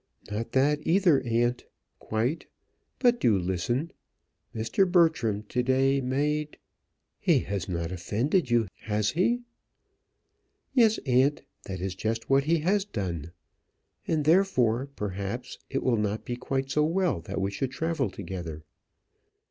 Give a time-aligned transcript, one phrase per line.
[0.31, 1.65] "Not that either, aunt
[1.99, 2.47] quite;
[2.97, 3.91] but do listen.
[4.55, 4.91] Mr.
[4.91, 6.57] Bertram to day made"
[7.19, 9.41] "He has not offered to you, has he?"
[10.73, 13.31] "Yes, aunt; that is just what he has done.
[14.07, 18.63] And, therefore, perhaps it will not be quite so well that we should travel together."